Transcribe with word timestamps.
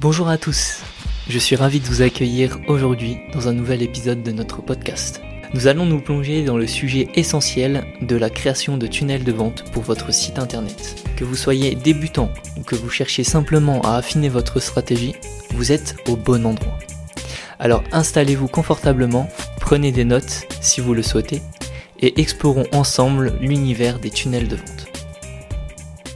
Bonjour 0.00 0.28
à 0.28 0.38
tous, 0.38 0.84
je 1.28 1.40
suis 1.40 1.56
ravi 1.56 1.80
de 1.80 1.86
vous 1.86 2.02
accueillir 2.02 2.60
aujourd'hui 2.68 3.16
dans 3.32 3.48
un 3.48 3.52
nouvel 3.52 3.82
épisode 3.82 4.22
de 4.22 4.30
notre 4.30 4.62
podcast. 4.62 5.20
Nous 5.54 5.66
allons 5.66 5.86
nous 5.86 6.00
plonger 6.00 6.44
dans 6.44 6.56
le 6.56 6.68
sujet 6.68 7.08
essentiel 7.16 7.84
de 8.00 8.14
la 8.14 8.30
création 8.30 8.76
de 8.76 8.86
tunnels 8.86 9.24
de 9.24 9.32
vente 9.32 9.64
pour 9.72 9.82
votre 9.82 10.14
site 10.14 10.38
internet. 10.38 11.04
Que 11.16 11.24
vous 11.24 11.34
soyez 11.34 11.74
débutant 11.74 12.30
ou 12.56 12.62
que 12.62 12.76
vous 12.76 12.88
cherchiez 12.88 13.24
simplement 13.24 13.82
à 13.82 13.96
affiner 13.96 14.28
votre 14.28 14.60
stratégie, 14.60 15.16
vous 15.50 15.72
êtes 15.72 15.96
au 16.08 16.14
bon 16.14 16.46
endroit. 16.46 16.78
Alors 17.58 17.82
installez-vous 17.90 18.46
confortablement, 18.46 19.28
prenez 19.58 19.90
des 19.90 20.04
notes 20.04 20.46
si 20.60 20.80
vous 20.80 20.94
le 20.94 21.02
souhaitez 21.02 21.42
et 21.98 22.20
explorons 22.20 22.66
ensemble 22.70 23.32
l'univers 23.40 23.98
des 23.98 24.10
tunnels 24.10 24.46
de 24.46 24.54
vente. 24.54 24.86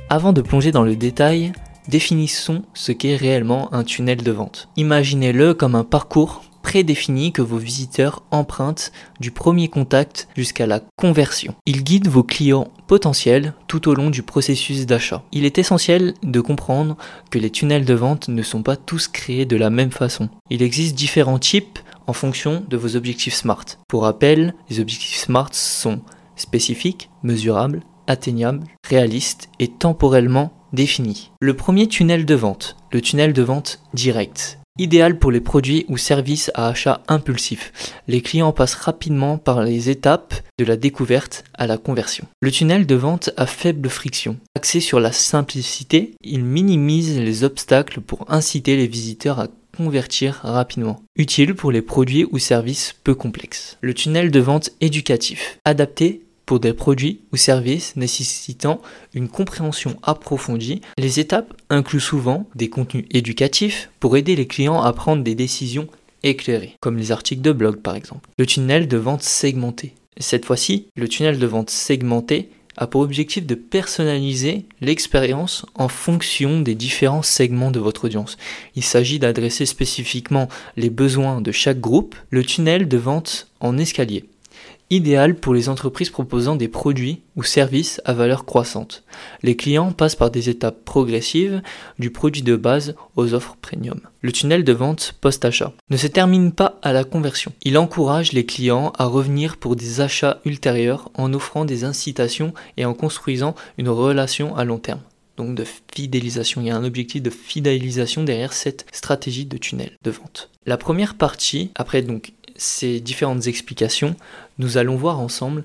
Avant 0.09 0.33
de 0.33 0.41
plonger 0.41 0.71
dans 0.71 0.85
le 0.85 0.95
détail, 0.95 1.53
Définissons 1.89 2.63
ce 2.75 2.93
qu'est 2.93 3.17
réellement 3.17 3.73
un 3.75 3.85
tunnel 3.85 4.23
de 4.23 4.33
vente. 4.33 4.69
Imaginez-le 4.77 5.55
comme 5.55 5.75
un 5.75 5.85
parcours 5.85 6.43
prédéfini 6.63 7.33
que 7.33 7.43
vos 7.43 7.59
visiteurs 7.59 8.23
empruntent 8.31 8.93
du 9.21 9.31
premier 9.31 9.69
contact 9.69 10.29
jusqu'à 10.37 10.67
la 10.67 10.81
conversion. 10.97 11.55
Il 11.67 11.83
guide 11.83 12.07
vos 12.07 12.23
clients 12.23 12.69
potentiels 12.87 13.53
tout 13.67 13.89
au 13.89 13.95
long 13.95 14.11
du 14.11 14.23
processus 14.23 14.87
d'achat. 14.87 15.25
Il 15.33 15.45
est 15.45 15.59
essentiel 15.59 16.15
de 16.23 16.41
comprendre 16.41 16.97
que 17.31 17.39
les 17.39 17.51
tunnels 17.51 17.85
de 17.85 17.95
vente 17.95 18.29
ne 18.29 18.43
sont 18.43 18.63
pas 18.63 18.77
tous 18.77 19.09
créés 19.09 19.45
de 19.45 19.57
la 19.57 19.71
même 19.71 19.91
façon. 19.91 20.29
Il 20.51 20.63
existe 20.63 20.95
différents 20.95 21.41
types 21.41 21.81
en 22.07 22.13
fonction 22.13 22.65
de 22.69 22.77
vos 22.77 22.97
objectifs 22.97 23.35
SMART. 23.35 23.65
Pour 23.89 24.03
rappel, 24.03 24.55
les 24.71 24.81
objectifs 24.81 25.17
SMART 25.17 25.53
sont 25.53 26.01
spécifiques, 26.37 27.11
mesurables, 27.23 27.83
atteignables, 28.07 28.65
réalistes 28.89 29.49
et 29.59 29.69
temporellement 29.69 30.53
défini. 30.73 31.31
Le 31.41 31.55
premier 31.55 31.87
tunnel 31.87 32.25
de 32.25 32.35
vente, 32.35 32.77
le 32.93 33.01
tunnel 33.01 33.33
de 33.33 33.43
vente 33.43 33.81
direct. 33.95 34.59
Idéal 34.79 35.19
pour 35.19 35.31
les 35.31 35.43
produits 35.43 35.85
ou 35.89 35.99
services 35.99 36.51
à 36.55 36.69
achat 36.69 37.03
impulsif. 37.07 37.73
Les 38.09 38.23
clients 38.23 38.53
passent 38.53 38.75
rapidement 38.75 39.37
par 39.37 39.63
les 39.63 39.91
étapes 39.91 40.35
de 40.59 40.65
la 40.65 40.77
découverte 40.77 41.45
à 41.53 41.67
la 41.67 41.77
conversion. 41.77 42.27
Le 42.41 42.51
tunnel 42.51 42.87
de 42.87 42.95
vente 42.95 43.31
a 43.37 43.45
faible 43.45 43.91
friction. 43.91 44.39
Axé 44.57 44.81
sur 44.81 44.99
la 44.99 45.13
simplicité, 45.13 46.13
il 46.23 46.45
minimise 46.45 47.19
les 47.19 47.45
obstacles 47.45 48.01
pour 48.01 48.25
inciter 48.33 48.77
les 48.77 48.87
visiteurs 48.87 49.41
à 49.41 49.49
convertir 49.77 50.41
rapidement. 50.43 51.03
Utile 51.17 51.55
pour 51.55 51.71
les 51.71 51.83
produits 51.83 52.27
ou 52.31 52.39
services 52.39 52.95
peu 53.05 53.15
complexes. 53.15 53.77
Le 53.83 53.93
tunnel 53.93 54.31
de 54.31 54.41
vente 54.41 54.71
éducatif. 54.81 55.59
Adapté 55.67 56.23
des 56.59 56.73
produits 56.73 57.21
ou 57.33 57.37
services 57.37 57.97
nécessitant 57.97 58.81
une 59.15 59.29
compréhension 59.29 59.97
approfondie, 60.03 60.81
les 60.99 61.21
étapes 61.21 61.55
incluent 61.71 62.01
souvent 62.01 62.49
des 62.55 62.69
contenus 62.69 63.07
éducatifs 63.11 63.91
pour 64.01 64.17
aider 64.17 64.37
les 64.37 64.47
clients 64.47 64.81
à 64.81 64.93
prendre 64.93 65.23
des 65.23 65.35
décisions 65.35 65.89
éclairées, 66.23 66.77
comme 66.81 66.97
les 66.97 67.13
articles 67.13 67.43
de 67.43 67.53
blog 67.53 67.77
par 67.77 67.97
exemple. 67.97 68.29
Le 68.39 68.47
tunnel 68.47 68.89
de 68.89 68.97
vente 68.97 69.23
segmenté. 69.23 69.95
Cette 70.19 70.45
fois-ci, 70.45 70.89
le 70.97 71.09
tunnel 71.09 71.39
de 71.39 71.47
vente 71.47 71.71
segmenté 71.71 72.51
a 72.77 72.87
pour 72.87 73.03
objectif 73.03 73.47
de 73.47 73.55
personnaliser 73.55 74.65
l'expérience 74.81 75.67
en 75.75 75.89
fonction 75.89 76.61
des 76.61 76.75
différents 76.75 77.23
segments 77.23 77.71
de 77.71 77.81
votre 77.81 78.07
audience. 78.07 78.39
Il 78.77 78.83
s'agit 78.83 79.19
d'adresser 79.19 79.67
spécifiquement 79.67 80.49
les 80.77 80.91
besoins 80.91 81.41
de 81.41 81.53
chaque 81.53 81.81
groupe, 81.81 82.15
le 82.31 82.45
tunnel 82.45 82.89
de 82.89 82.97
vente 82.97 83.49
en 83.61 83.77
escalier 83.79 84.25
idéal 84.93 85.37
pour 85.37 85.55
les 85.55 85.71
entreprises 85.71 86.11
proposant 86.11 86.55
des 86.55 86.69
produits 86.69 87.23
ou 87.35 87.43
services 87.43 88.01
à 88.05 88.13
valeur 88.13 88.45
croissante. 88.45 89.05
Les 89.43 89.57
clients 89.57 89.91
passent 89.91 90.17
par 90.17 90.31
des 90.31 90.51
étapes 90.51 90.85
progressives 90.85 91.63
du 91.99 92.11
produit 92.11 92.43
de 92.43 92.57
base 92.57 92.95
aux 93.17 93.33
offres 93.33 93.57
premium. 93.61 94.01
Le 94.21 94.33
tunnel 94.33 94.65
de 94.65 94.73
vente 94.73 95.15
post-achat 95.21 95.73
ne 95.89 95.97
se 95.97 96.07
termine 96.07 96.53
pas 96.53 96.79
à 96.83 96.93
la 96.93 97.05
conversion. 97.05 97.53
Il 97.63 97.79
encourage 97.79 98.33
les 98.33 98.45
clients 98.45 98.93
à 98.99 99.07
revenir 99.07 99.57
pour 99.57 99.77
des 99.77 100.03
achats 100.03 100.41
ultérieurs 100.45 101.11
en 101.15 101.33
offrant 101.33 101.65
des 101.65 101.85
incitations 101.85 102.53
et 102.77 102.85
en 102.85 102.93
construisant 102.93 103.55
une 103.79 103.89
relation 103.89 104.55
à 104.57 104.65
long 104.65 104.79
terme 104.79 105.01
donc 105.37 105.55
de 105.55 105.65
fidélisation. 105.95 106.61
Il 106.61 106.67
y 106.67 106.71
a 106.71 106.77
un 106.77 106.85
objectif 106.85 107.23
de 107.23 107.31
fidélisation 107.31 108.23
derrière 108.23 108.53
cette 108.53 108.87
stratégie 108.93 109.47
de 109.47 109.57
tunnel 109.57 109.97
de 110.03 110.11
vente. 110.11 110.51
La 110.67 110.77
première 110.77 111.15
partie, 111.15 111.71
après 111.75 112.03
donc 112.03 112.35
ces 112.57 113.01
différentes 113.01 113.47
explications, 113.47 114.17
nous 114.59 114.77
allons 114.77 114.97
voir 114.97 115.21
ensemble 115.21 115.65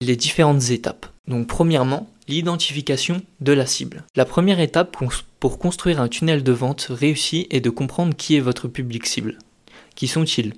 les 0.00 0.16
différentes 0.16 0.70
étapes. 0.70 1.06
Donc 1.28 1.46
premièrement, 1.46 2.10
l'identification 2.28 3.22
de 3.40 3.52
la 3.52 3.66
cible. 3.66 4.04
La 4.16 4.24
première 4.24 4.60
étape 4.60 4.96
pour 5.40 5.58
construire 5.58 6.00
un 6.00 6.08
tunnel 6.08 6.42
de 6.42 6.52
vente 6.52 6.88
réussi 6.90 7.46
est 7.50 7.60
de 7.60 7.70
comprendre 7.70 8.14
qui 8.14 8.36
est 8.36 8.40
votre 8.40 8.68
public 8.68 9.06
cible. 9.06 9.38
Qui 9.94 10.08
sont-ils? 10.08 10.54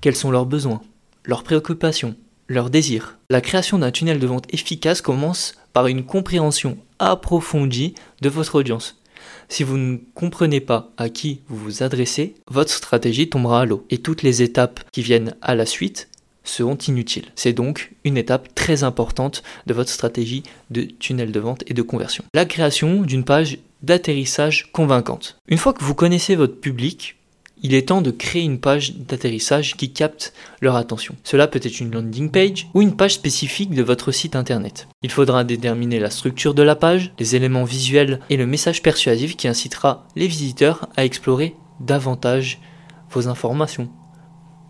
Quels 0.00 0.16
sont 0.16 0.30
leurs 0.30 0.46
besoins? 0.46 0.80
Leurs 1.24 1.42
préoccupations? 1.42 2.16
Leurs 2.46 2.70
désirs? 2.70 3.18
La 3.30 3.40
création 3.40 3.78
d'un 3.78 3.90
tunnel 3.90 4.18
de 4.18 4.26
vente 4.26 4.46
efficace 4.52 5.02
commence 5.02 5.54
par 5.72 5.86
une 5.86 6.04
compréhension 6.04 6.78
approfondie 6.98 7.94
de 8.22 8.28
votre 8.28 8.54
audience. 8.54 9.00
Si 9.48 9.62
vous 9.62 9.76
ne 9.76 9.98
comprenez 10.14 10.60
pas 10.60 10.90
à 10.96 11.08
qui 11.08 11.40
vous 11.48 11.56
vous 11.56 11.82
adressez, 11.82 12.34
votre 12.48 12.72
stratégie 12.72 13.28
tombera 13.28 13.62
à 13.62 13.64
l'eau 13.64 13.84
et 13.90 13.98
toutes 13.98 14.22
les 14.22 14.42
étapes 14.42 14.80
qui 14.92 15.02
viennent 15.02 15.34
à 15.42 15.54
la 15.54 15.66
suite 15.66 16.08
seront 16.44 16.76
inutiles. 16.76 17.26
C'est 17.34 17.52
donc 17.52 17.92
une 18.04 18.16
étape 18.16 18.54
très 18.54 18.82
importante 18.82 19.42
de 19.66 19.74
votre 19.74 19.90
stratégie 19.90 20.42
de 20.70 20.82
tunnel 20.82 21.32
de 21.32 21.40
vente 21.40 21.62
et 21.66 21.74
de 21.74 21.82
conversion. 21.82 22.24
La 22.34 22.46
création 22.46 23.02
d'une 23.02 23.24
page 23.24 23.58
d'atterrissage 23.82 24.72
convaincante. 24.72 25.38
Une 25.46 25.58
fois 25.58 25.72
que 25.72 25.84
vous 25.84 25.94
connaissez 25.94 26.34
votre 26.34 26.56
public, 26.56 27.16
il 27.62 27.74
est 27.74 27.88
temps 27.88 28.02
de 28.02 28.10
créer 28.10 28.42
une 28.42 28.60
page 28.60 28.94
d'atterrissage 28.94 29.76
qui 29.76 29.92
capte 29.92 30.32
leur 30.60 30.76
attention. 30.76 31.16
Cela 31.24 31.46
peut 31.46 31.60
être 31.62 31.80
une 31.80 31.92
landing 31.92 32.30
page 32.30 32.68
ou 32.74 32.82
une 32.82 32.96
page 32.96 33.14
spécifique 33.14 33.74
de 33.74 33.82
votre 33.82 34.12
site 34.12 34.36
internet. 34.36 34.88
Il 35.02 35.10
faudra 35.10 35.44
déterminer 35.44 35.98
la 35.98 36.10
structure 36.10 36.54
de 36.54 36.62
la 36.62 36.76
page, 36.76 37.12
les 37.18 37.36
éléments 37.36 37.64
visuels 37.64 38.20
et 38.30 38.36
le 38.36 38.46
message 38.46 38.82
persuasif 38.82 39.36
qui 39.36 39.48
incitera 39.48 40.06
les 40.16 40.26
visiteurs 40.26 40.88
à 40.96 41.04
explorer 41.04 41.54
davantage 41.80 42.60
vos 43.10 43.28
informations 43.28 43.88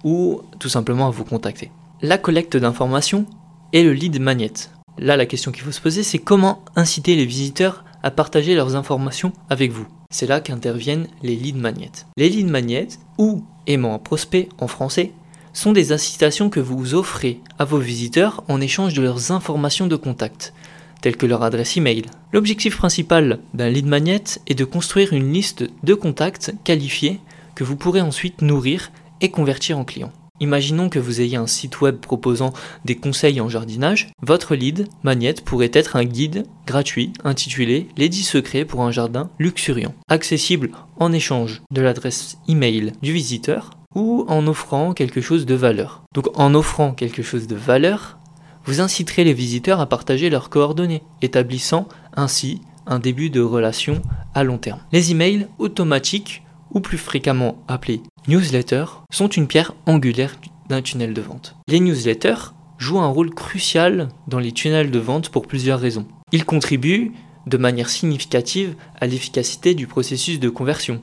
ou 0.04 0.42
tout 0.58 0.68
simplement 0.68 1.08
à 1.08 1.10
vous 1.10 1.24
contacter. 1.24 1.70
La 2.02 2.18
collecte 2.18 2.56
d'informations 2.56 3.26
et 3.72 3.82
le 3.82 3.92
lead 3.92 4.20
magnet. 4.20 4.52
Là, 4.98 5.16
la 5.16 5.26
question 5.26 5.52
qu'il 5.52 5.62
faut 5.62 5.72
se 5.72 5.80
poser, 5.80 6.02
c'est 6.02 6.18
comment 6.18 6.64
inciter 6.76 7.16
les 7.16 7.26
visiteurs 7.26 7.84
à 8.02 8.10
partager 8.10 8.54
leurs 8.54 8.76
informations 8.76 9.32
avec 9.48 9.70
vous. 9.72 9.86
C'est 10.10 10.26
là 10.26 10.40
qu'interviennent 10.40 11.06
les 11.22 11.36
lead 11.36 11.56
magnets. 11.56 12.06
Les 12.16 12.30
lead 12.30 12.48
magnets, 12.48 12.88
ou 13.18 13.44
aimant 13.66 13.92
un 13.92 13.98
prospect 13.98 14.48
en 14.58 14.66
français, 14.66 15.12
sont 15.52 15.72
des 15.72 15.92
incitations 15.92 16.48
que 16.48 16.60
vous 16.60 16.94
offrez 16.94 17.40
à 17.58 17.66
vos 17.66 17.78
visiteurs 17.78 18.42
en 18.48 18.58
échange 18.58 18.94
de 18.94 19.02
leurs 19.02 19.32
informations 19.32 19.86
de 19.86 19.96
contact, 19.96 20.54
telles 21.02 21.18
que 21.18 21.26
leur 21.26 21.42
adresse 21.42 21.76
email. 21.76 22.06
L'objectif 22.32 22.78
principal 22.78 23.40
d'un 23.52 23.68
lead 23.68 23.84
magnet 23.84 24.24
est 24.46 24.54
de 24.54 24.64
construire 24.64 25.12
une 25.12 25.30
liste 25.30 25.66
de 25.82 25.94
contacts 25.94 26.54
qualifiés 26.64 27.20
que 27.54 27.64
vous 27.64 27.76
pourrez 27.76 28.00
ensuite 28.00 28.40
nourrir 28.40 28.90
et 29.20 29.30
convertir 29.30 29.78
en 29.78 29.84
clients. 29.84 30.12
Imaginons 30.40 30.88
que 30.88 30.98
vous 30.98 31.20
ayez 31.20 31.36
un 31.36 31.46
site 31.46 31.80
web 31.80 31.96
proposant 31.96 32.52
des 32.84 32.96
conseils 32.96 33.40
en 33.40 33.48
jardinage. 33.48 34.08
Votre 34.22 34.54
lead 34.54 34.88
magnet 35.02 35.34
pourrait 35.44 35.70
être 35.72 35.96
un 35.96 36.04
guide 36.04 36.44
gratuit 36.66 37.12
intitulé 37.24 37.88
Les 37.96 38.08
10 38.08 38.22
secrets 38.22 38.64
pour 38.64 38.82
un 38.82 38.92
jardin 38.92 39.30
luxuriant, 39.38 39.94
accessible 40.08 40.70
en 40.98 41.12
échange 41.12 41.62
de 41.72 41.82
l'adresse 41.82 42.38
email 42.48 42.92
du 43.02 43.12
visiteur 43.12 43.70
ou 43.94 44.24
en 44.28 44.46
offrant 44.46 44.92
quelque 44.92 45.20
chose 45.20 45.46
de 45.46 45.54
valeur. 45.54 46.02
Donc 46.14 46.28
en 46.38 46.54
offrant 46.54 46.92
quelque 46.92 47.22
chose 47.22 47.46
de 47.46 47.56
valeur, 47.56 48.18
vous 48.64 48.80
inciterez 48.80 49.24
les 49.24 49.32
visiteurs 49.32 49.80
à 49.80 49.86
partager 49.86 50.30
leurs 50.30 50.50
coordonnées, 50.50 51.02
établissant 51.22 51.88
ainsi 52.14 52.60
un 52.86 52.98
début 52.98 53.30
de 53.30 53.40
relation 53.40 54.02
à 54.34 54.44
long 54.44 54.58
terme. 54.58 54.80
Les 54.92 55.10
emails 55.10 55.48
automatiques 55.58 56.42
ou 56.70 56.80
plus 56.80 56.98
fréquemment 56.98 57.62
appelés 57.66 58.02
newsletters, 58.26 59.02
sont 59.12 59.28
une 59.28 59.46
pierre 59.46 59.74
angulaire 59.86 60.36
d'un 60.68 60.82
tunnel 60.82 61.14
de 61.14 61.22
vente. 61.22 61.56
Les 61.68 61.80
newsletters 61.80 62.52
jouent 62.78 63.00
un 63.00 63.08
rôle 63.08 63.34
crucial 63.34 64.08
dans 64.26 64.38
les 64.38 64.52
tunnels 64.52 64.90
de 64.90 64.98
vente 64.98 65.30
pour 65.30 65.46
plusieurs 65.46 65.80
raisons. 65.80 66.06
Ils 66.32 66.44
contribuent 66.44 67.12
de 67.46 67.56
manière 67.56 67.88
significative 67.88 68.74
à 69.00 69.06
l'efficacité 69.06 69.74
du 69.74 69.86
processus 69.86 70.38
de 70.38 70.48
conversion. 70.48 71.00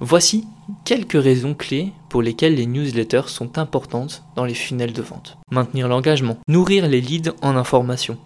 Voici 0.00 0.46
quelques 0.84 1.20
raisons 1.20 1.54
clés 1.54 1.92
pour 2.08 2.22
lesquelles 2.22 2.54
les 2.54 2.66
newsletters 2.66 3.28
sont 3.28 3.58
importantes 3.58 4.22
dans 4.36 4.44
les 4.44 4.54
funnels 4.54 4.92
de 4.92 5.02
vente. 5.02 5.38
Maintenir 5.50 5.88
l'engagement, 5.88 6.38
nourrir 6.46 6.86
les 6.86 7.00
leads 7.00 7.32
en 7.42 7.56
information, 7.56 8.16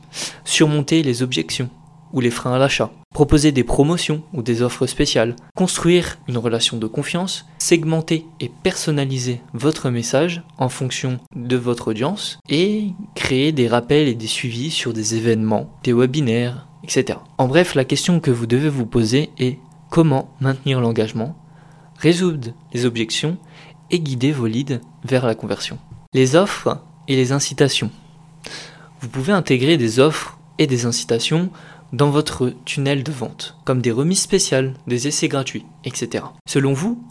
surmonter 0.45 1.03
les 1.03 1.23
objections 1.23 1.71
ou 2.13 2.21
les 2.21 2.31
freins 2.31 2.55
à 2.55 2.59
l'achat, 2.59 2.91
proposer 3.13 3.53
des 3.53 3.65
promotions 3.65 4.23
ou 4.33 4.43
des 4.43 4.63
offres 4.63 4.87
spéciales, 4.87 5.37
construire 5.55 6.19
une 6.29 6.39
relation 6.39 6.77
de 6.77 6.87
confiance, 6.87 7.47
segmenter 7.59 8.27
et 8.41 8.51
personnaliser 8.63 9.41
votre 9.55 9.91
message 9.91 10.43
en 10.59 10.69
fonction 10.69 11.19
de 11.37 11.57
votre 11.57 11.89
audience 11.89 12.39
et 12.49 12.89
créer 13.15 13.53
des 13.53 13.69
rappels 13.69 14.09
et 14.09 14.15
des 14.15 14.27
suivis 14.27 14.71
sur 14.71 14.93
des 14.93 15.15
événements, 15.15 15.71
des 15.85 15.93
webinaires, 15.93 16.67
etc. 16.85 17.19
En 17.39 17.49
bref, 17.49 17.75
la 17.75 17.85
question 17.85 18.21
que 18.21 18.31
vous 18.31 18.47
devez 18.47 18.69
vous 18.69 18.87
poser 18.87 19.31
est 19.39 19.59
comment 19.91 20.31
maintenir 20.41 20.81
l'engagement, 20.81 21.37
résoudre 21.99 22.53
les 22.73 22.87
objections 22.87 23.37
et 23.91 24.01
guider 24.01 24.33
vos 24.33 24.47
leads 24.47 24.81
vers 25.05 25.27
la 25.27 25.35
conversion. 25.35 25.79
Les 26.15 26.35
offres 26.35 26.79
et 27.09 27.17
les 27.17 27.33
incitations. 27.33 27.91
Vous 29.01 29.09
pouvez 29.09 29.33
intégrer 29.33 29.77
des 29.77 29.99
offres 30.01 30.39
et 30.59 30.67
des 30.67 30.87
incitations 30.87 31.51
dans 31.93 32.11
votre 32.11 32.53
tunnel 32.65 33.03
de 33.03 33.13
vente, 33.13 33.57
comme 33.65 33.83
des 33.83 33.91
remises 33.91 34.23
spéciales, 34.23 34.75
des 34.87 35.09
essais 35.09 35.29
gratuits, 35.29 35.67
etc. 35.85 36.25
Selon 36.47 36.73
vous, 36.73 37.03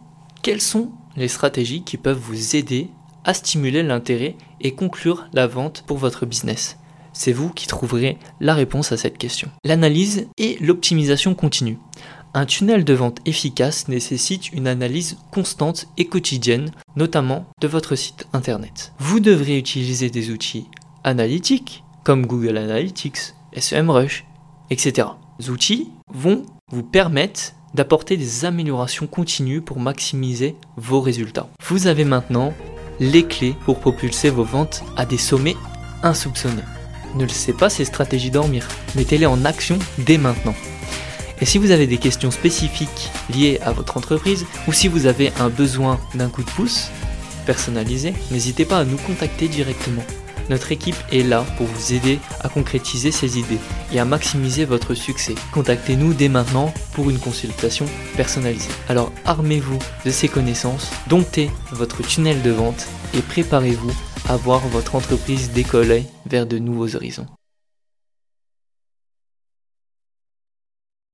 quelles 0.41 0.61
sont 0.61 0.91
les 1.15 1.27
stratégies 1.27 1.83
qui 1.83 1.97
peuvent 1.97 2.17
vous 2.17 2.55
aider 2.55 2.89
à 3.23 3.33
stimuler 3.33 3.83
l'intérêt 3.83 4.35
et 4.59 4.73
conclure 4.73 5.27
la 5.33 5.47
vente 5.47 5.83
pour 5.85 5.97
votre 5.97 6.25
business? 6.25 6.77
C'est 7.13 7.33
vous 7.33 7.49
qui 7.49 7.67
trouverez 7.67 8.17
la 8.39 8.53
réponse 8.53 8.91
à 8.91 8.97
cette 8.97 9.17
question. 9.17 9.51
L'analyse 9.63 10.27
et 10.37 10.57
l'optimisation 10.61 11.35
continue. 11.35 11.77
Un 12.33 12.45
tunnel 12.45 12.85
de 12.85 12.93
vente 12.93 13.19
efficace 13.25 13.89
nécessite 13.89 14.53
une 14.53 14.67
analyse 14.67 15.17
constante 15.31 15.87
et 15.97 16.05
quotidienne, 16.05 16.71
notamment 16.95 17.45
de 17.59 17.67
votre 17.67 17.95
site 17.95 18.25
internet. 18.31 18.93
Vous 18.99 19.19
devrez 19.19 19.57
utiliser 19.57 20.09
des 20.09 20.31
outils 20.31 20.67
analytiques 21.03 21.83
comme 22.03 22.25
Google 22.25 22.57
Analytics, 22.57 23.33
SEMrush, 23.57 24.23
etc. 24.71 25.09
Les 25.39 25.51
outils 25.51 25.89
vont 26.11 26.43
vous 26.71 26.81
permettre 26.81 27.53
d'apporter 27.75 28.17
des 28.17 28.45
améliorations 28.45 29.05
continues 29.05 29.61
pour 29.61 29.79
maximiser 29.79 30.55
vos 30.77 31.01
résultats. 31.01 31.47
Vous 31.63 31.87
avez 31.87 32.05
maintenant 32.05 32.53
les 32.99 33.23
clés 33.23 33.55
pour 33.65 33.79
propulser 33.79 34.29
vos 34.29 34.43
ventes 34.43 34.83
à 34.97 35.05
des 35.05 35.17
sommets 35.17 35.55
insoupçonnés. 36.03 36.63
Ne 37.15 37.25
laissez 37.25 37.53
pas 37.53 37.69
ces 37.69 37.85
stratégies 37.85 38.31
dormir, 38.31 38.67
mettez-les 38.95 39.25
en 39.25 39.45
action 39.45 39.77
dès 39.99 40.17
maintenant. 40.17 40.55
Et 41.41 41.45
si 41.45 41.57
vous 41.57 41.71
avez 41.71 41.87
des 41.87 41.97
questions 41.97 42.31
spécifiques 42.31 43.09
liées 43.33 43.59
à 43.63 43.71
votre 43.71 43.97
entreprise 43.97 44.45
ou 44.67 44.73
si 44.73 44.87
vous 44.87 45.07
avez 45.07 45.31
un 45.39 45.49
besoin 45.49 45.99
d'un 46.13 46.29
coup 46.29 46.43
de 46.43 46.51
pouce 46.51 46.89
personnalisé, 47.45 48.13
n'hésitez 48.29 48.65
pas 48.65 48.77
à 48.77 48.85
nous 48.85 48.97
contacter 48.97 49.47
directement. 49.47 50.03
Notre 50.49 50.71
équipe 50.71 50.95
est 51.11 51.23
là 51.23 51.45
pour 51.57 51.67
vous 51.67 51.93
aider 51.93 52.19
à 52.41 52.49
concrétiser 52.49 53.11
ces 53.11 53.39
idées 53.39 53.59
et 53.93 53.99
à 53.99 54.05
maximiser 54.05 54.65
votre 54.65 54.93
succès. 54.93 55.35
Contactez-nous 55.53 56.13
dès 56.13 56.29
maintenant 56.29 56.73
pour 56.93 57.09
une 57.09 57.19
consultation 57.19 57.85
personnalisée. 58.15 58.69
Alors 58.89 59.11
armez-vous 59.25 59.79
de 60.05 60.11
ces 60.11 60.27
connaissances, 60.27 60.91
domptez 61.07 61.49
votre 61.71 62.01
tunnel 62.01 62.41
de 62.41 62.51
vente 62.51 62.87
et 63.13 63.21
préparez-vous 63.21 63.91
à 64.29 64.35
voir 64.35 64.59
votre 64.67 64.95
entreprise 64.95 65.51
décoller 65.51 66.05
vers 66.25 66.45
de 66.45 66.57
nouveaux 66.57 66.95
horizons. 66.95 67.27